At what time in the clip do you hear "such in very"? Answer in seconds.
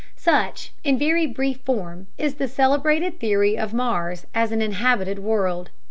0.15-1.27